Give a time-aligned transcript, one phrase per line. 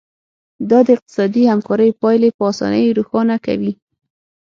[0.69, 3.73] دا د اقتصادي همکاریو پایلې په اسانۍ روښانه کوي